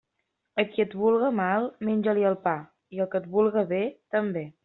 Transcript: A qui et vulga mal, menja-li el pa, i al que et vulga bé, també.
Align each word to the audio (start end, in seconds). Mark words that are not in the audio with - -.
A 0.61 0.63
qui 0.69 0.83
et 0.83 0.95
vulga 1.01 1.29
mal, 1.41 1.67
menja-li 1.89 2.25
el 2.31 2.39
pa, 2.47 2.55
i 2.97 3.05
al 3.05 3.13
que 3.13 3.21
et 3.23 3.31
vulga 3.37 3.67
bé, 3.75 3.85
també. 4.17 4.47